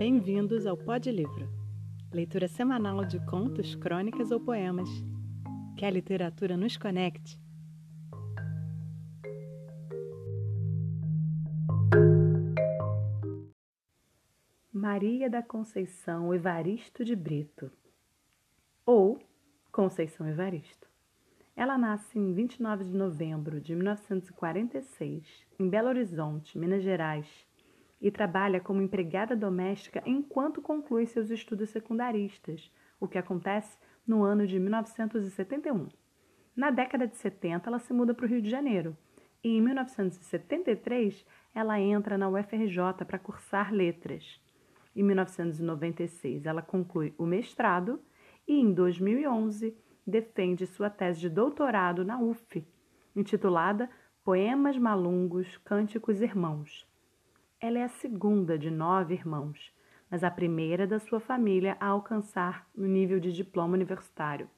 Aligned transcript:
Bem-vindos 0.00 0.64
ao 0.64 0.78
Pod 0.78 1.12
Livro, 1.12 1.46
leitura 2.10 2.48
semanal 2.48 3.04
de 3.04 3.22
contos, 3.26 3.74
crônicas 3.74 4.30
ou 4.30 4.40
poemas. 4.40 4.88
Que 5.76 5.84
a 5.84 5.90
literatura 5.90 6.56
nos 6.56 6.74
conecte. 6.78 7.38
Maria 14.72 15.28
da 15.28 15.42
Conceição 15.42 16.32
Evaristo 16.32 17.04
de 17.04 17.14
Brito, 17.14 17.70
ou 18.86 19.20
Conceição 19.70 20.26
Evaristo. 20.26 20.88
Ela 21.54 21.76
nasce 21.76 22.18
em 22.18 22.32
29 22.32 22.84
de 22.84 22.94
novembro 22.94 23.60
de 23.60 23.76
1946, 23.76 25.46
em 25.58 25.68
Belo 25.68 25.88
Horizonte, 25.88 26.56
Minas 26.56 26.82
Gerais, 26.82 27.49
e 28.00 28.10
trabalha 28.10 28.60
como 28.60 28.80
empregada 28.80 29.36
doméstica 29.36 30.02
enquanto 30.06 30.62
conclui 30.62 31.06
seus 31.06 31.30
estudos 31.30 31.70
secundaristas, 31.70 32.72
o 32.98 33.06
que 33.06 33.18
acontece 33.18 33.78
no 34.06 34.22
ano 34.22 34.46
de 34.46 34.58
1971. 34.58 35.88
Na 36.56 36.70
década 36.70 37.06
de 37.06 37.16
70, 37.16 37.68
ela 37.68 37.78
se 37.78 37.92
muda 37.92 38.14
para 38.14 38.24
o 38.24 38.28
Rio 38.28 38.42
de 38.42 38.50
Janeiro 38.50 38.96
e 39.42 39.56
em 39.56 39.60
1973 39.60 41.26
ela 41.54 41.80
entra 41.80 42.18
na 42.18 42.28
UFRJ 42.28 43.04
para 43.06 43.18
cursar 43.18 43.72
letras. 43.72 44.40
Em 44.94 45.02
1996, 45.02 46.46
ela 46.46 46.62
conclui 46.62 47.14
o 47.16 47.24
mestrado 47.24 48.00
e 48.46 48.58
em 48.58 48.72
2011 48.72 49.76
defende 50.06 50.66
sua 50.66 50.90
tese 50.90 51.20
de 51.20 51.28
doutorado 51.28 52.04
na 52.04 52.18
UF, 52.18 52.66
intitulada 53.14 53.88
Poemas 54.24 54.76
Malungos, 54.76 55.56
Cânticos 55.58 56.20
Irmãos. 56.20 56.89
Ela 57.62 57.80
é 57.80 57.82
a 57.82 57.88
segunda 57.88 58.58
de 58.58 58.70
nove 58.70 59.12
irmãos, 59.12 59.70
mas 60.10 60.24
a 60.24 60.30
primeira 60.30 60.86
da 60.86 60.98
sua 60.98 61.20
família 61.20 61.76
a 61.78 61.88
alcançar 61.88 62.66
o 62.74 62.86
nível 62.86 63.20
de 63.20 63.30
diploma 63.30 63.74
universitário. 63.74 64.48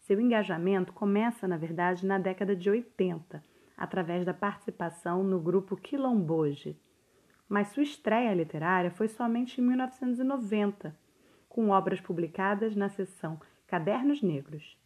Seu 0.00 0.18
engajamento 0.18 0.90
começa, 0.94 1.46
na 1.46 1.58
verdade, 1.58 2.06
na 2.06 2.16
década 2.16 2.56
de 2.56 2.70
80, 2.70 3.42
através 3.76 4.24
da 4.24 4.32
participação 4.32 5.22
no 5.22 5.38
grupo 5.38 5.76
Quilomboje. 5.76 6.80
Mas 7.46 7.68
sua 7.68 7.82
estreia 7.82 8.32
literária 8.32 8.90
foi 8.90 9.06
somente 9.06 9.60
em 9.60 9.64
1990, 9.64 10.96
com 11.46 11.68
obras 11.68 12.00
publicadas 12.00 12.74
na 12.74 12.88
seção 12.88 13.38
Cadernos 13.66 14.22
Negros. 14.22 14.78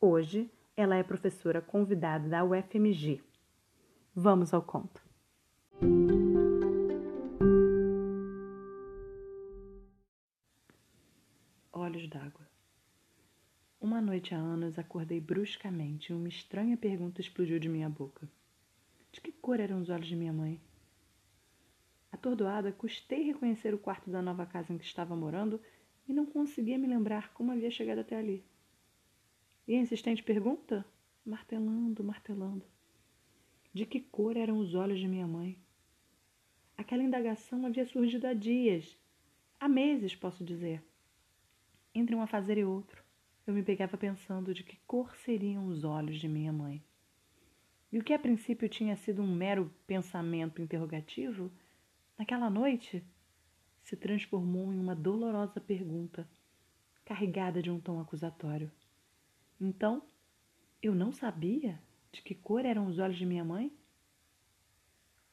Hoje, 0.00 0.50
ela 0.74 0.96
é 0.96 1.02
professora 1.02 1.60
convidada 1.60 2.26
da 2.26 2.42
UFMG. 2.42 3.22
Vamos 4.14 4.54
ao 4.54 4.62
conto. 4.62 5.07
D'água. 12.08 12.48
Uma 13.80 14.00
noite 14.00 14.34
há 14.34 14.38
anos 14.38 14.78
acordei 14.78 15.20
bruscamente 15.20 16.10
e 16.10 16.14
uma 16.14 16.28
estranha 16.28 16.76
pergunta 16.76 17.20
explodiu 17.20 17.60
de 17.60 17.68
minha 17.68 17.88
boca. 17.88 18.28
De 19.12 19.20
que 19.20 19.30
cor 19.30 19.60
eram 19.60 19.80
os 19.80 19.88
olhos 19.88 20.08
de 20.08 20.16
minha 20.16 20.32
mãe? 20.32 20.60
Atordoada, 22.10 22.72
custei 22.72 23.22
reconhecer 23.22 23.72
o 23.74 23.78
quarto 23.78 24.10
da 24.10 24.20
nova 24.20 24.44
casa 24.46 24.72
em 24.72 24.78
que 24.78 24.84
estava 24.84 25.14
morando 25.14 25.60
e 26.08 26.12
não 26.12 26.26
conseguia 26.26 26.78
me 26.78 26.88
lembrar 26.88 27.32
como 27.32 27.52
havia 27.52 27.70
chegado 27.70 28.00
até 28.00 28.16
ali. 28.16 28.44
E 29.66 29.74
a 29.74 29.78
insistente 29.78 30.22
pergunta? 30.22 30.84
Martelando, 31.24 32.02
martelando. 32.02 32.66
De 33.72 33.84
que 33.84 34.00
cor 34.00 34.36
eram 34.36 34.58
os 34.58 34.74
olhos 34.74 34.98
de 34.98 35.06
minha 35.06 35.26
mãe? 35.26 35.56
Aquela 36.76 37.02
indagação 37.02 37.66
havia 37.66 37.84
surgido 37.84 38.26
há 38.26 38.32
dias, 38.32 38.98
há 39.60 39.68
meses, 39.68 40.16
posso 40.16 40.42
dizer. 40.42 40.82
Entre 41.98 42.14
um 42.14 42.22
afazer 42.22 42.56
e 42.58 42.64
outro, 42.64 43.02
eu 43.44 43.52
me 43.52 43.60
pegava 43.60 43.96
pensando 43.96 44.54
de 44.54 44.62
que 44.62 44.78
cor 44.86 45.16
seriam 45.16 45.66
os 45.66 45.82
olhos 45.82 46.20
de 46.20 46.28
minha 46.28 46.52
mãe. 46.52 46.80
E 47.90 47.98
o 47.98 48.04
que 48.04 48.12
a 48.12 48.18
princípio 48.20 48.68
tinha 48.68 48.94
sido 48.94 49.20
um 49.20 49.34
mero 49.34 49.68
pensamento 49.84 50.62
interrogativo, 50.62 51.50
naquela 52.16 52.48
noite 52.48 53.02
se 53.82 53.96
transformou 53.96 54.72
em 54.72 54.78
uma 54.78 54.94
dolorosa 54.94 55.60
pergunta, 55.60 56.24
carregada 57.04 57.60
de 57.60 57.68
um 57.68 57.80
tom 57.80 57.98
acusatório. 57.98 58.70
Então, 59.60 60.00
eu 60.80 60.94
não 60.94 61.10
sabia 61.10 61.82
de 62.12 62.22
que 62.22 62.32
cor 62.32 62.64
eram 62.64 62.86
os 62.86 63.00
olhos 63.00 63.18
de 63.18 63.26
minha 63.26 63.44
mãe? 63.44 63.72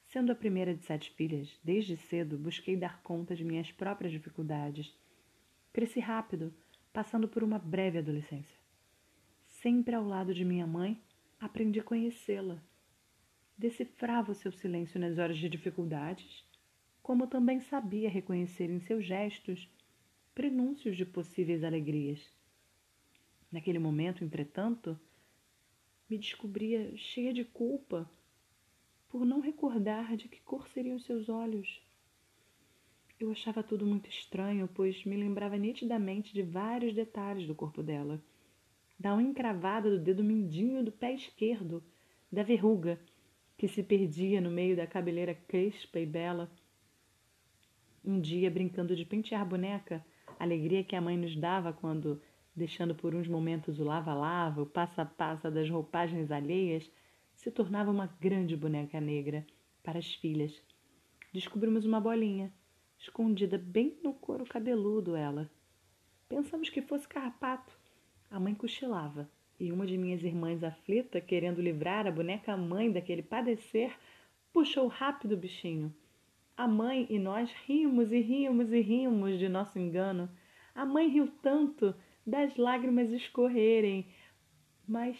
Sendo 0.07 0.31
a 0.31 0.35
primeira 0.35 0.73
de 0.73 0.83
sete 0.83 1.11
filhas, 1.11 1.47
desde 1.63 1.95
cedo 1.95 2.39
busquei 2.39 2.75
dar 2.75 3.03
conta 3.03 3.35
de 3.35 3.43
minhas 3.43 3.71
próprias 3.71 4.11
dificuldades. 4.11 4.97
Cresci 5.75 5.99
rápido, 5.99 6.53
passando 6.93 7.27
por 7.27 7.43
uma 7.43 7.59
breve 7.59 7.97
adolescência. 7.97 8.57
Sempre 9.45 9.93
ao 9.93 10.07
lado 10.07 10.33
de 10.33 10.45
minha 10.45 10.65
mãe, 10.65 11.03
aprendi 11.37 11.81
a 11.81 11.83
conhecê-la. 11.83 12.63
Decifrava 13.57 14.31
o 14.31 14.35
seu 14.35 14.53
silêncio 14.53 14.97
nas 14.97 15.17
horas 15.17 15.37
de 15.37 15.49
dificuldades 15.49 16.45
como 17.03 17.27
também 17.27 17.59
sabia 17.59 18.09
reconhecer 18.09 18.69
em 18.69 18.79
seus 18.79 19.05
gestos 19.05 19.69
prenúncios 20.33 20.95
de 20.95 21.05
possíveis 21.05 21.61
alegrias. 21.61 22.25
Naquele 23.51 23.77
momento, 23.77 24.23
entretanto, 24.23 24.97
me 26.09 26.17
descobria 26.17 26.95
cheia 26.95 27.33
de 27.33 27.43
culpa 27.43 28.09
por 29.09 29.25
não 29.25 29.41
recordar 29.41 30.15
de 30.15 30.29
que 30.29 30.39
cor 30.39 30.69
seriam 30.69 30.97
seus 30.97 31.27
olhos. 31.27 31.85
Eu 33.19 33.31
achava 33.31 33.63
tudo 33.63 33.85
muito 33.85 34.09
estranho, 34.09 34.69
pois 34.73 35.05
me 35.05 35.15
lembrava 35.15 35.57
nitidamente 35.57 36.33
de 36.33 36.41
vários 36.41 36.93
detalhes 36.93 37.47
do 37.47 37.55
corpo 37.55 37.81
dela. 37.81 38.21
Da 38.99 39.15
unha 39.15 39.29
encravada 39.29 39.89
do 39.89 39.99
dedo 39.99 40.23
mindinho 40.23 40.83
do 40.83 40.91
pé 40.91 41.13
esquerdo, 41.13 41.83
da 42.31 42.43
verruga 42.43 42.99
que 43.57 43.67
se 43.67 43.81
perdia 43.81 44.41
no 44.41 44.51
meio 44.51 44.75
da 44.75 44.85
cabeleira 44.85 45.33
crespa 45.33 45.99
e 45.99 46.05
bela 46.05 46.51
um 48.05 48.19
dia, 48.19 48.51
brincando 48.51 48.95
de 48.95 49.03
pentear 49.03 49.43
boneca, 49.43 50.05
alegria 50.39 50.83
que 50.83 50.95
a 50.95 51.01
mãe 51.01 51.17
nos 51.17 51.35
dava 51.35 51.73
quando, 51.73 52.21
deixando 52.55 52.93
por 52.93 53.15
uns 53.15 53.27
momentos 53.27 53.79
o 53.79 53.83
lava-lava, 53.83 54.61
o 54.61 54.65
passa-passa 54.65 55.49
das 55.49 55.69
roupagens 55.69 56.29
alheias, 56.29 56.89
se 57.33 57.49
tornava 57.49 57.89
uma 57.89 58.05
grande 58.21 58.55
boneca 58.55 59.01
negra 59.01 59.45
para 59.81 59.97
as 59.97 60.13
filhas. 60.13 60.53
Descobrimos 61.33 61.83
uma 61.83 61.99
bolinha, 61.99 62.53
escondida 63.05 63.57
bem 63.57 63.97
no 64.03 64.13
couro 64.13 64.45
cabeludo 64.45 65.15
ela. 65.15 65.49
Pensamos 66.27 66.69
que 66.69 66.81
fosse 66.81 67.07
carrapato. 67.07 67.77
A 68.29 68.39
mãe 68.39 68.53
cochilava, 68.53 69.29
e 69.59 69.71
uma 69.71 69.85
de 69.85 69.97
minhas 69.97 70.23
irmãs 70.23 70.63
aflita, 70.63 71.21
querendo 71.21 71.61
livrar 71.61 72.05
a 72.05 72.11
boneca 72.11 72.57
mãe 72.57 72.91
daquele 72.91 73.23
padecer, 73.23 73.95
puxou 74.51 74.87
rápido 74.87 75.33
o 75.33 75.37
bichinho 75.37 75.93
a 76.57 76.67
mãe 76.67 77.05
e 77.09 77.19
nós 77.19 77.51
rimos 77.65 78.11
e 78.11 78.19
rimos 78.19 78.71
e 78.71 78.79
rimos 78.79 79.37
de 79.37 79.49
nosso 79.49 79.77
engano. 79.77 80.29
A 80.73 80.85
mãe 80.85 81.09
riu 81.09 81.29
tanto 81.41 81.93
das 82.25 82.55
lágrimas 82.55 83.11
escorrerem. 83.11 84.07
Mas 84.87 85.17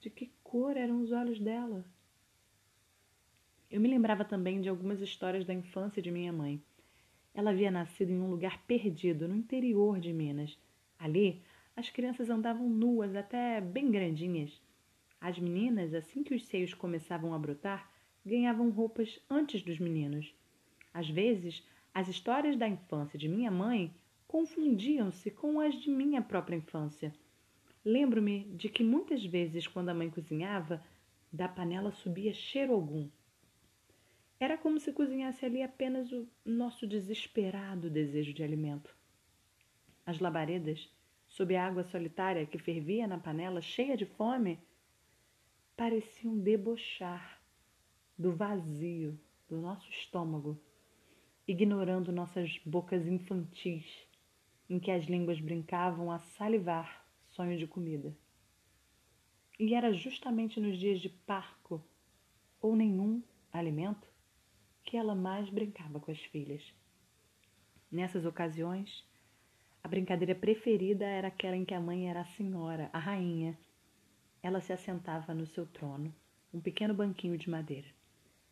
de 0.00 0.08
que 0.08 0.32
cor 0.42 0.76
eram 0.76 1.02
os 1.02 1.12
olhos 1.12 1.38
dela? 1.38 1.84
Eu 3.74 3.80
me 3.80 3.88
lembrava 3.88 4.24
também 4.24 4.60
de 4.60 4.68
algumas 4.68 5.00
histórias 5.00 5.44
da 5.44 5.52
infância 5.52 6.00
de 6.00 6.08
minha 6.08 6.32
mãe. 6.32 6.62
Ela 7.34 7.50
havia 7.50 7.72
nascido 7.72 8.12
em 8.12 8.20
um 8.20 8.30
lugar 8.30 8.62
perdido, 8.68 9.26
no 9.26 9.34
interior 9.34 9.98
de 9.98 10.12
Minas. 10.12 10.56
Ali, 10.96 11.42
as 11.74 11.90
crianças 11.90 12.30
andavam 12.30 12.68
nuas, 12.68 13.16
até 13.16 13.60
bem 13.60 13.90
grandinhas. 13.90 14.62
As 15.20 15.40
meninas, 15.40 15.92
assim 15.92 16.22
que 16.22 16.36
os 16.36 16.46
seios 16.46 16.72
começavam 16.72 17.34
a 17.34 17.38
brotar, 17.40 17.90
ganhavam 18.24 18.70
roupas 18.70 19.20
antes 19.28 19.60
dos 19.60 19.80
meninos. 19.80 20.32
Às 20.92 21.10
vezes, 21.10 21.60
as 21.92 22.06
histórias 22.06 22.56
da 22.56 22.68
infância 22.68 23.18
de 23.18 23.28
minha 23.28 23.50
mãe 23.50 23.92
confundiam-se 24.28 25.32
com 25.32 25.58
as 25.58 25.74
de 25.82 25.90
minha 25.90 26.22
própria 26.22 26.54
infância. 26.54 27.12
Lembro-me 27.84 28.44
de 28.52 28.68
que 28.68 28.84
muitas 28.84 29.26
vezes, 29.26 29.66
quando 29.66 29.88
a 29.88 29.94
mãe 29.94 30.10
cozinhava, 30.10 30.80
da 31.32 31.48
panela 31.48 31.90
subia 31.90 32.32
cheiro 32.32 32.72
algum. 32.72 33.08
Era 34.38 34.58
como 34.58 34.80
se 34.80 34.92
cozinhasse 34.92 35.46
ali 35.46 35.62
apenas 35.62 36.10
o 36.10 36.28
nosso 36.44 36.86
desesperado 36.86 37.88
desejo 37.88 38.32
de 38.32 38.42
alimento. 38.42 38.94
As 40.04 40.18
labaredas, 40.18 40.92
sob 41.28 41.54
a 41.54 41.66
água 41.66 41.84
solitária 41.84 42.44
que 42.44 42.58
fervia 42.58 43.06
na 43.06 43.18
panela 43.18 43.60
cheia 43.60 43.96
de 43.96 44.04
fome, 44.04 44.58
pareciam 45.76 46.38
debochar 46.38 47.40
do 48.18 48.32
vazio 48.32 49.18
do 49.48 49.60
nosso 49.60 49.88
estômago, 49.90 50.60
ignorando 51.46 52.12
nossas 52.12 52.60
bocas 52.64 53.06
infantis, 53.06 53.86
em 54.68 54.78
que 54.78 54.90
as 54.90 55.04
línguas 55.04 55.40
brincavam 55.40 56.10
a 56.10 56.18
salivar 56.18 57.06
sonho 57.28 57.56
de 57.56 57.66
comida. 57.66 58.16
E 59.58 59.74
era 59.74 59.92
justamente 59.92 60.60
nos 60.60 60.76
dias 60.76 61.00
de 61.00 61.08
parco 61.08 61.84
ou 62.60 62.74
nenhum 62.74 63.22
alimento 63.52 64.13
que 64.84 64.96
ela 64.96 65.14
mais 65.14 65.48
brincava 65.48 65.98
com 65.98 66.10
as 66.10 66.20
filhas. 66.26 66.62
Nessas 67.90 68.24
ocasiões, 68.24 69.04
a 69.82 69.88
brincadeira 69.88 70.34
preferida 70.34 71.04
era 71.04 71.28
aquela 71.28 71.56
em 71.56 71.64
que 71.64 71.74
a 71.74 71.80
mãe 71.80 72.08
era 72.08 72.20
a 72.20 72.26
senhora, 72.26 72.90
a 72.92 72.98
rainha. 72.98 73.58
Ela 74.42 74.60
se 74.60 74.72
assentava 74.72 75.34
no 75.34 75.46
seu 75.46 75.66
trono, 75.66 76.14
um 76.52 76.60
pequeno 76.60 76.94
banquinho 76.94 77.38
de 77.38 77.48
madeira. 77.48 77.88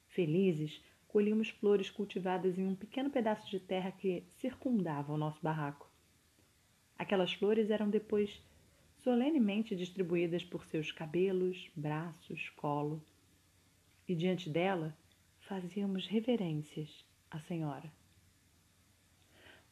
Felizes, 0.08 0.82
colhíamos 1.08 1.50
flores 1.50 1.90
cultivadas 1.90 2.58
em 2.58 2.66
um 2.66 2.74
pequeno 2.74 3.10
pedaço 3.10 3.50
de 3.50 3.60
terra 3.60 3.92
que 3.92 4.24
circundava 4.40 5.12
o 5.12 5.18
nosso 5.18 5.40
barraco. 5.42 5.90
Aquelas 6.98 7.32
flores 7.32 7.70
eram 7.70 7.90
depois 7.90 8.42
solenemente 9.02 9.74
distribuídas 9.74 10.44
por 10.44 10.64
seus 10.64 10.92
cabelos, 10.92 11.70
braços, 11.74 12.48
colo. 12.50 13.02
E 14.08 14.14
diante 14.14 14.48
dela 14.48 14.96
fazíamos 15.52 16.06
reverências 16.06 17.04
à 17.30 17.38
Senhora. 17.38 17.92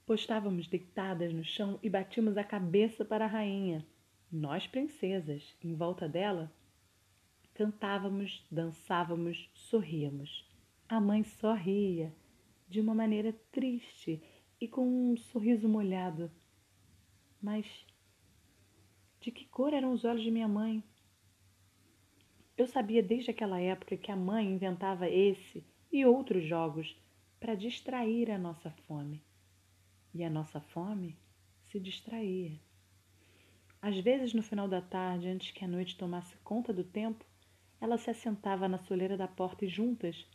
Postávamos 0.04 0.68
deitadas 0.68 1.32
no 1.32 1.42
chão 1.42 1.80
e 1.82 1.88
batíamos 1.88 2.36
a 2.36 2.44
cabeça 2.44 3.02
para 3.02 3.24
a 3.24 3.28
rainha. 3.28 3.86
Nós, 4.30 4.66
princesas, 4.66 5.56
em 5.64 5.74
volta 5.74 6.06
dela, 6.06 6.52
cantávamos, 7.54 8.46
dançávamos, 8.50 9.48
sorríamos. 9.54 10.46
A 10.86 11.00
mãe 11.00 11.24
sorria, 11.24 12.14
de 12.68 12.78
uma 12.78 12.94
maneira 12.94 13.32
triste 13.50 14.22
e 14.60 14.68
com 14.68 14.86
um 14.86 15.16
sorriso 15.16 15.66
molhado. 15.66 16.30
Mas 17.40 17.64
de 19.18 19.30
que 19.30 19.46
cor 19.46 19.72
eram 19.72 19.92
os 19.92 20.04
olhos 20.04 20.22
de 20.22 20.30
minha 20.30 20.46
mãe? 20.46 20.84
Eu 22.54 22.66
sabia 22.66 23.02
desde 23.02 23.30
aquela 23.30 23.58
época 23.58 23.96
que 23.96 24.12
a 24.12 24.16
mãe 24.16 24.44
inventava 24.44 25.08
esse 25.08 25.69
e 25.92 26.04
outros 26.04 26.44
jogos 26.44 26.96
para 27.38 27.54
distrair 27.54 28.30
a 28.30 28.38
nossa 28.38 28.70
fome 28.86 29.22
e 30.14 30.24
a 30.24 30.30
nossa 30.30 30.60
fome 30.60 31.16
se 31.68 31.78
distraía. 31.78 32.58
Às 33.80 33.98
vezes, 33.98 34.34
no 34.34 34.42
final 34.42 34.68
da 34.68 34.80
tarde, 34.80 35.28
antes 35.28 35.50
que 35.52 35.64
a 35.64 35.68
noite 35.68 35.96
tomasse 35.96 36.36
conta 36.38 36.72
do 36.72 36.84
tempo, 36.84 37.24
ela 37.80 37.96
se 37.96 38.10
assentava 38.10 38.68
na 38.68 38.78
soleira 38.78 39.16
da 39.16 39.26
porta 39.26 39.64
e 39.64 39.68
juntas 39.68 40.26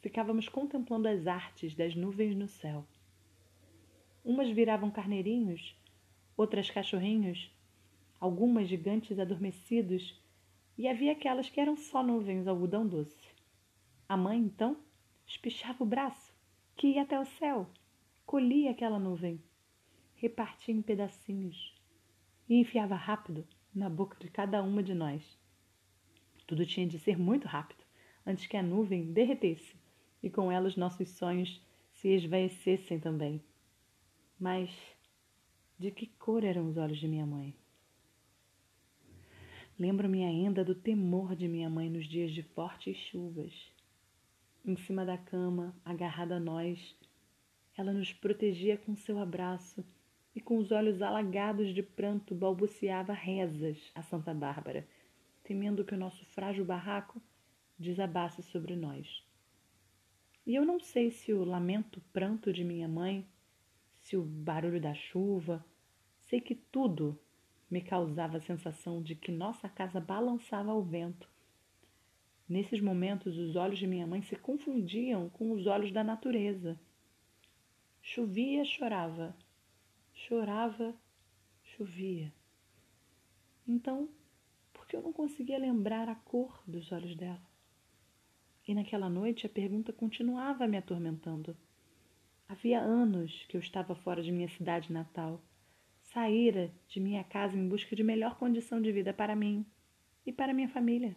ficávamos 0.00 0.48
contemplando 0.48 1.08
as 1.08 1.26
artes 1.26 1.74
das 1.74 1.94
nuvens 1.94 2.34
no 2.34 2.48
céu. 2.48 2.86
Umas 4.24 4.48
viravam 4.48 4.90
carneirinhos, 4.90 5.76
outras 6.36 6.70
cachorrinhos, 6.70 7.50
algumas 8.20 8.68
gigantes 8.68 9.18
adormecidos, 9.18 10.18
e 10.76 10.86
havia 10.86 11.12
aquelas 11.12 11.50
que 11.50 11.60
eram 11.60 11.76
só 11.76 12.02
nuvens 12.02 12.46
algodão 12.46 12.86
doce. 12.86 13.28
A 14.08 14.16
mãe, 14.16 14.38
então, 14.38 14.76
espichava 15.28 15.84
o 15.84 15.86
braço, 15.86 16.34
que 16.74 16.88
ia 16.88 17.02
até 17.02 17.20
o 17.20 17.24
céu, 17.24 17.68
colhia 18.24 18.70
aquela 18.70 18.98
nuvem, 18.98 19.40
repartia 20.16 20.74
em 20.74 20.80
pedacinhos 20.80 21.74
e 22.48 22.56
enfiava 22.56 22.94
rápido 22.96 23.46
na 23.74 23.90
boca 23.90 24.16
de 24.18 24.30
cada 24.30 24.62
uma 24.62 24.82
de 24.82 24.94
nós. 24.94 25.38
Tudo 26.46 26.64
tinha 26.64 26.86
de 26.86 26.98
ser 26.98 27.18
muito 27.18 27.46
rápido, 27.46 27.84
antes 28.26 28.46
que 28.46 28.56
a 28.56 28.62
nuvem 28.62 29.12
derretesse 29.12 29.76
e 30.22 30.30
com 30.30 30.50
ela 30.50 30.66
os 30.66 30.76
nossos 30.76 31.10
sonhos 31.10 31.62
se 31.92 32.08
esvaecessem 32.08 32.98
também. 32.98 33.42
Mas 34.40 34.70
de 35.78 35.90
que 35.90 36.06
cor 36.06 36.42
eram 36.42 36.68
os 36.68 36.76
olhos 36.76 36.98
de 36.98 37.06
minha 37.06 37.26
mãe? 37.26 37.54
Lembro-me 39.78 40.24
ainda 40.24 40.64
do 40.64 40.74
temor 40.74 41.36
de 41.36 41.46
minha 41.46 41.68
mãe 41.68 41.88
nos 41.88 42.08
dias 42.08 42.32
de 42.32 42.42
fortes 42.42 42.96
chuvas. 42.96 43.52
Em 44.68 44.76
cima 44.76 45.02
da 45.02 45.16
cama, 45.16 45.74
agarrada 45.82 46.36
a 46.36 46.38
nós, 46.38 46.94
ela 47.74 47.90
nos 47.90 48.12
protegia 48.12 48.76
com 48.76 48.94
seu 48.94 49.18
abraço 49.18 49.82
e 50.34 50.42
com 50.42 50.58
os 50.58 50.70
olhos 50.70 51.00
alagados 51.00 51.72
de 51.72 51.82
pranto 51.82 52.34
balbuciava 52.34 53.14
rezas 53.14 53.78
a 53.94 54.02
Santa 54.02 54.34
Bárbara, 54.34 54.86
temendo 55.42 55.86
que 55.86 55.94
o 55.94 55.96
nosso 55.96 56.22
frágil 56.26 56.66
barraco 56.66 57.18
desabasse 57.78 58.42
sobre 58.42 58.76
nós. 58.76 59.26
E 60.46 60.54
eu 60.54 60.66
não 60.66 60.78
sei 60.78 61.10
se 61.10 61.32
o 61.32 61.44
lamento 61.44 62.02
pranto 62.12 62.52
de 62.52 62.62
minha 62.62 62.86
mãe, 62.86 63.26
se 64.02 64.18
o 64.18 64.22
barulho 64.22 64.82
da 64.82 64.92
chuva, 64.92 65.64
sei 66.26 66.42
que 66.42 66.54
tudo 66.54 67.18
me 67.70 67.80
causava 67.80 68.36
a 68.36 68.42
sensação 68.42 69.02
de 69.02 69.14
que 69.14 69.32
nossa 69.32 69.66
casa 69.66 69.98
balançava 69.98 70.72
ao 70.72 70.82
vento. 70.82 71.26
Nesses 72.48 72.80
momentos, 72.80 73.36
os 73.36 73.56
olhos 73.56 73.78
de 73.78 73.86
minha 73.86 74.06
mãe 74.06 74.22
se 74.22 74.36
confundiam 74.36 75.28
com 75.30 75.52
os 75.52 75.66
olhos 75.66 75.92
da 75.92 76.02
natureza 76.02 76.78
Chovia, 78.10 78.64
chorava. 78.64 79.36
Chorava, 80.14 80.94
chovia. 81.62 82.32
Então, 83.66 84.08
por 84.72 84.86
que 84.86 84.96
eu 84.96 85.02
não 85.02 85.12
conseguia 85.12 85.58
lembrar 85.58 86.08
a 86.08 86.14
cor 86.14 86.62
dos 86.66 86.90
olhos 86.90 87.14
dela? 87.14 87.46
E 88.66 88.74
naquela 88.74 89.10
noite 89.10 89.44
a 89.44 89.48
pergunta 89.50 89.92
continuava 89.92 90.66
me 90.66 90.78
atormentando. 90.78 91.54
Havia 92.48 92.80
anos 92.80 93.44
que 93.46 93.58
eu 93.58 93.60
estava 93.60 93.94
fora 93.94 94.22
de 94.22 94.32
minha 94.32 94.48
cidade 94.48 94.90
natal. 94.90 95.42
Saíra 96.00 96.72
de 96.88 96.98
minha 96.98 97.22
casa 97.22 97.58
em 97.58 97.68
busca 97.68 97.94
de 97.94 98.02
melhor 98.02 98.38
condição 98.38 98.80
de 98.80 98.90
vida 98.90 99.12
para 99.12 99.36
mim 99.36 99.66
e 100.24 100.32
para 100.32 100.54
minha 100.54 100.70
família. 100.70 101.14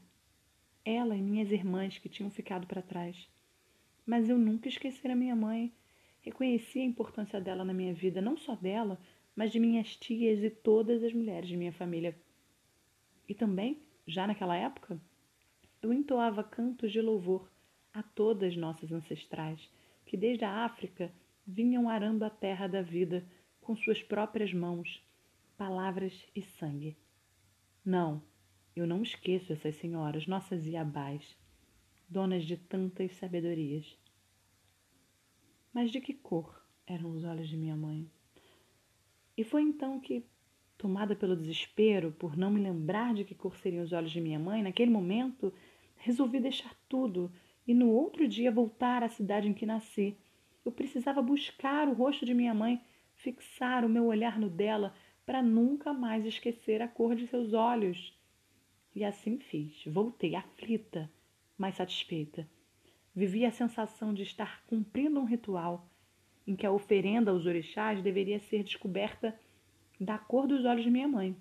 Ela 0.84 1.16
e 1.16 1.22
minhas 1.22 1.52
irmãs 1.52 1.98
que 1.98 2.10
tinham 2.10 2.30
ficado 2.30 2.68
para 2.68 2.82
trás. 2.82 3.28
Mas 4.06 4.30
eu 4.30 4.38
nunca 4.38 4.68
esquecera 4.68 5.16
minha 5.16 5.36
mãe 5.36 5.74
Reconheci 6.22 6.80
a 6.80 6.86
importância 6.86 7.42
dela 7.42 7.66
na 7.66 7.74
minha 7.74 7.94
vida, 7.94 8.22
não 8.22 8.38
só 8.38 8.56
dela, 8.56 9.00
mas 9.36 9.52
de 9.52 9.60
minhas 9.60 9.96
tias 9.96 10.44
e 10.44 10.50
todas 10.52 11.04
as 11.04 11.14
mulheres 11.14 11.50
de 11.50 11.58
minha 11.58 11.74
família. 11.74 12.16
E 13.28 13.34
também, 13.34 13.82
já 14.06 14.28
naquela 14.28 14.56
época, 14.56 15.02
eu 15.82 15.92
entoava 15.92 16.44
cantos 16.44 16.92
de 16.92 17.02
louvor 17.02 17.50
a 17.92 18.04
todas 18.04 18.56
nossas 18.56 18.92
ancestrais, 18.92 19.68
que 20.06 20.16
desde 20.16 20.46
a 20.46 20.64
África 20.64 21.12
vinham 21.46 21.90
arando 21.90 22.24
a 22.24 22.30
terra 22.30 22.68
da 22.68 22.84
vida 22.84 23.26
com 23.60 23.76
suas 23.76 24.04
próprias 24.04 24.54
mãos, 24.54 25.04
palavras 25.58 26.14
e 26.36 26.44
sangue. 26.44 26.96
Não, 27.84 28.22
eu 28.76 28.88
não 28.88 29.02
esqueço 29.02 29.52
essas 29.52 29.76
senhoras, 29.76 30.28
nossas 30.28 30.66
iabás, 30.66 31.36
donas 32.08 32.46
de 32.46 32.58
tantas 32.58 33.14
sabedorias. 33.16 33.98
Mas 35.74 35.92
de 35.92 36.00
que 36.00 36.14
cor 36.14 36.62
eram 36.86 37.12
os 37.12 37.24
olhos 37.24 37.48
de 37.48 37.58
minha 37.58 37.76
mãe? 37.76 38.10
E 39.38 39.44
foi 39.44 39.62
então 39.62 40.00
que, 40.00 40.26
tomada 40.78 41.16
pelo 41.16 41.36
desespero 41.36 42.12
por 42.12 42.38
não 42.38 42.52
me 42.52 42.62
lembrar 42.62 43.14
de 43.14 43.24
que 43.24 43.36
cor 43.36 43.56
seriam 43.58 43.84
os 43.84 43.94
olhos 43.94 44.12
de 44.12 44.22
minha 44.22 44.40
mãe, 44.40 44.62
naquele 44.62 44.92
momento 44.92 45.54
resolvi 45.98 46.40
deixar 46.40 46.76
tudo 46.90 47.32
e 47.68 47.74
no 47.74 47.90
outro 47.90 48.28
dia 48.28 48.52
voltar 48.52 49.04
à 49.04 49.10
cidade 49.10 49.48
em 49.48 49.54
que 49.54 49.66
nasci. 49.66 50.18
Eu 50.66 50.72
precisava 50.72 51.22
buscar 51.22 51.88
o 51.88 51.94
rosto 51.94 52.26
de 52.26 52.34
minha 52.34 52.54
mãe, 52.54 52.82
fixar 53.16 53.86
o 53.86 53.90
meu 53.90 54.06
olhar 54.06 54.40
no 54.40 54.50
dela 54.50 54.94
para 55.26 55.42
nunca 55.42 55.94
mais 55.94 56.26
esquecer 56.26 56.82
a 56.82 56.88
cor 56.88 57.16
de 57.16 57.28
seus 57.28 57.54
olhos. 57.54 58.14
E 58.94 59.04
assim 59.04 59.40
fiz. 59.40 59.84
Voltei 59.86 60.36
aflita, 60.36 61.10
mas 61.58 61.76
satisfeita. 61.76 62.48
Vivia 63.16 63.50
a 63.50 63.52
sensação 63.52 64.14
de 64.14 64.24
estar 64.24 64.64
cumprindo 64.68 65.20
um 65.20 65.26
ritual 65.26 65.88
em 66.46 66.56
que 66.56 66.66
a 66.66 66.72
oferenda 66.72 67.32
aos 67.32 67.46
orixás 67.46 68.02
deveria 68.02 68.40
ser 68.40 68.64
descoberta 68.64 69.38
da 70.00 70.18
cor 70.18 70.48
dos 70.48 70.66
olhos 70.66 70.84
de 70.84 70.90
minha 70.90 71.08
mãe. 71.08 71.36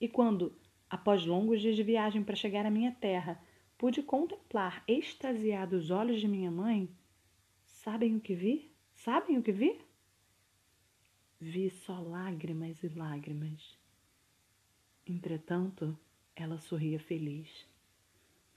E 0.00 0.08
quando, 0.08 0.56
após 0.88 1.24
longos 1.26 1.60
dias 1.60 1.76
de 1.76 1.82
viagem 1.82 2.24
para 2.24 2.34
chegar 2.34 2.66
à 2.66 2.70
minha 2.70 2.92
terra, 2.92 3.40
pude 3.76 4.02
contemplar 4.02 4.82
extasiado 4.88 5.76
os 5.76 5.90
olhos 5.90 6.20
de 6.20 6.26
minha 6.26 6.50
mãe, 6.50 6.88
sabem 7.66 8.16
o 8.16 8.20
que 8.20 8.34
vi? 8.34 8.72
Sabem 8.94 9.38
o 9.38 9.42
que 9.42 9.52
vi? 9.52 9.80
Vi 11.40 11.70
só 11.70 12.00
lágrimas 12.00 12.82
e 12.82 12.88
lágrimas. 12.88 13.76
Entretanto, 15.06 15.98
ela 16.34 16.58
sorria 16.58 16.98
feliz 16.98 17.66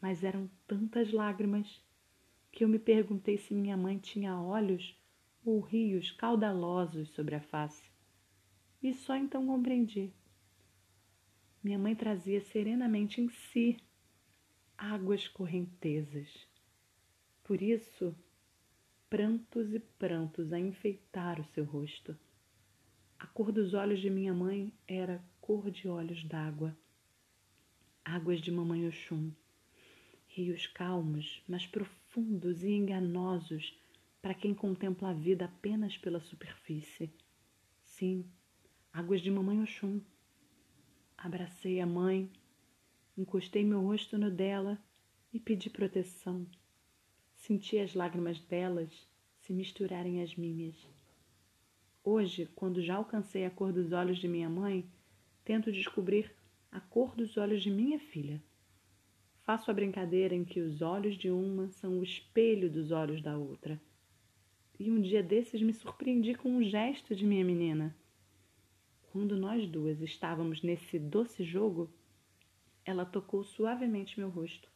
mas 0.06 0.24
eram 0.24 0.48
tantas 0.68 1.12
lágrimas 1.12 1.82
que 2.52 2.64
eu 2.64 2.68
me 2.68 2.78
perguntei 2.78 3.40
se 3.40 3.56
minha 3.56 3.76
mãe 3.76 3.98
tinha 3.98 4.40
olhos 4.40 4.96
ou 5.44 5.60
rios 5.60 6.12
caudalosos 6.12 7.10
sobre 7.10 7.34
a 7.34 7.42
face. 7.42 7.90
E 8.84 8.94
só 8.94 9.16
então 9.16 9.48
compreendi. 9.48 10.14
Minha 11.64 11.80
mãe 11.80 11.96
trazia 11.96 12.40
serenamente 12.40 13.20
em 13.20 13.30
si 13.30 13.78
águas 14.78 15.28
correntezas. 15.28 16.48
Por 17.44 17.60
isso, 17.60 18.16
prantos 19.10 19.74
e 19.74 19.80
prantos 19.80 20.54
a 20.54 20.60
enfeitar 20.60 21.40
o 21.40 21.46
seu 21.46 21.66
rosto. 21.66 22.16
A 23.18 23.26
cor 23.26 23.52
dos 23.52 23.74
olhos 23.74 24.00
de 24.00 24.12
minha 24.12 24.36
mãe 24.36 24.72
era 24.88 25.20
cor 25.56 25.72
de 25.72 25.88
olhos 25.88 26.22
d'água, 26.26 26.78
águas 28.04 28.42
de 28.42 28.52
mamãe 28.52 28.86
Oxum 28.90 29.32
rios 30.28 30.68
calmos, 30.68 31.42
mas 31.48 31.66
profundos 31.66 32.62
e 32.62 32.72
enganosos 32.72 33.74
para 34.22 34.34
quem 34.34 34.54
contempla 34.54 35.12
a 35.12 35.14
vida 35.14 35.46
apenas 35.46 35.98
pela 35.98 36.20
superfície. 36.20 37.10
Sim, 37.82 38.26
águas 38.92 39.22
de 39.22 39.32
mamãe 39.32 39.64
Oxum. 39.64 40.02
Abracei 41.18 41.80
a 41.80 41.86
mãe, 41.86 42.30
encostei 43.18 43.64
meu 43.64 43.82
rosto 43.82 44.18
no 44.18 44.30
dela 44.30 44.78
e 45.32 45.40
pedi 45.40 45.70
proteção. 45.70 46.46
Senti 47.34 47.80
as 47.80 47.94
lágrimas 47.94 48.42
delas 48.42 49.08
se 49.40 49.54
misturarem 49.54 50.22
às 50.22 50.36
minhas. 50.36 50.76
Hoje, 52.04 52.46
quando 52.56 52.82
já 52.82 52.96
alcancei 52.96 53.46
a 53.46 53.50
cor 53.50 53.72
dos 53.72 53.94
olhos 53.94 54.18
de 54.18 54.28
minha 54.28 54.50
mãe, 54.50 54.86
tento 55.46 55.72
descobrir 55.72 56.36
a 56.72 56.82
cor 56.82 57.16
dos 57.16 57.38
olhos 57.38 57.62
de 57.62 57.70
minha 57.70 58.00
filha. 58.00 58.44
Faço 59.44 59.70
a 59.70 59.74
brincadeira 59.74 60.34
em 60.34 60.44
que 60.44 60.60
os 60.60 60.82
olhos 60.82 61.16
de 61.16 61.30
uma 61.30 61.70
são 61.70 62.00
o 62.00 62.04
espelho 62.04 62.70
dos 62.70 62.92
olhos 62.92 63.22
da 63.22 63.38
outra. 63.38 63.80
E 64.80 64.92
um 64.92 65.00
dia 65.00 65.22
desses 65.22 65.62
me 65.62 65.72
surpreendi 65.72 66.34
com 66.34 66.50
um 66.50 66.64
gesto 66.64 67.16
de 67.16 67.24
minha 67.24 67.46
menina. 67.46 67.96
Quando 69.12 69.38
nós 69.38 69.70
duas 69.70 70.02
estávamos 70.02 70.64
nesse 70.64 70.98
doce 70.98 71.44
jogo, 71.44 71.94
ela 72.84 73.06
tocou 73.06 73.44
suavemente 73.44 74.20
meu 74.20 74.30
rosto, 74.30 74.70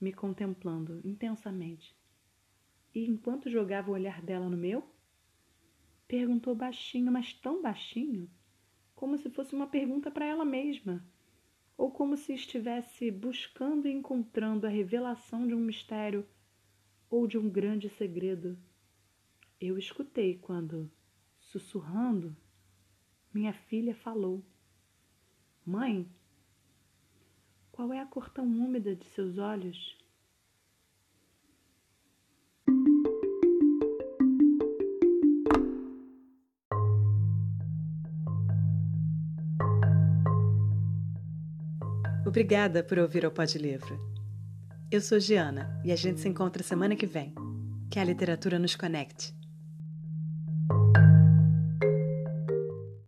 me 0.00 0.12
contemplando 0.12 1.00
intensamente. 1.04 1.94
E 2.94 3.04
enquanto 3.04 3.50
jogava 3.50 3.90
o 3.90 3.94
olhar 3.94 4.22
dela 4.22 4.48
no 4.48 4.56
meu, 4.56 4.88
perguntou 6.06 6.54
baixinho, 6.54 7.12
mas 7.12 7.32
tão 7.34 7.60
baixinho, 7.60 8.30
como 8.96 9.16
se 9.16 9.30
fosse 9.30 9.54
uma 9.54 9.68
pergunta 9.68 10.10
para 10.10 10.24
ela 10.24 10.44
mesma 10.44 11.04
ou 11.76 11.90
como 11.90 12.16
se 12.16 12.32
estivesse 12.32 13.10
buscando 13.10 13.86
e 13.86 13.92
encontrando 13.92 14.66
a 14.66 14.70
revelação 14.70 15.46
de 15.46 15.54
um 15.54 15.60
mistério 15.60 16.26
ou 17.10 17.26
de 17.26 17.36
um 17.36 17.48
grande 17.48 17.90
segredo. 17.90 18.58
Eu 19.60 19.76
escutei 19.76 20.38
quando, 20.38 20.90
sussurrando, 21.38 22.34
minha 23.32 23.52
filha 23.52 23.94
falou: 23.94 24.42
Mãe, 25.64 26.08
qual 27.70 27.92
é 27.92 28.00
a 28.00 28.06
cor 28.06 28.30
tão 28.30 28.46
úmida 28.46 28.96
de 28.96 29.04
seus 29.04 29.36
olhos? 29.36 29.98
Obrigada 42.36 42.84
por 42.84 42.98
ouvir 42.98 43.24
o 43.24 43.30
Pod 43.30 43.56
Livro. 43.56 43.98
Eu 44.90 45.00
sou 45.00 45.18
Giana 45.18 45.80
e 45.82 45.90
a 45.90 45.96
gente 45.96 46.20
se 46.20 46.28
encontra 46.28 46.62
semana 46.62 46.94
que 46.94 47.06
vem. 47.06 47.34
Que 47.90 47.98
a 47.98 48.04
literatura 48.04 48.58
nos 48.58 48.76
conecte. 48.76 49.34